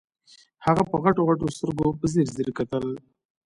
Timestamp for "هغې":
0.65-0.83